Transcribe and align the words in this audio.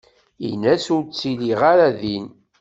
In-as 0.49 0.85
ur 0.95 1.03
ttiliɣ 1.03 1.61
ara 1.71 1.87
din. 1.99 2.25